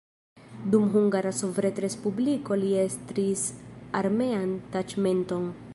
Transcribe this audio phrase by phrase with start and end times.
[0.75, 3.45] Dum Hungara Sovetrespubliko li estris
[4.03, 5.51] armean taĉmenton.